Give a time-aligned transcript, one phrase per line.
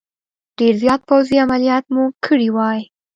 [0.57, 2.79] ډېر زیات پوځي عملیات مو کړي وای.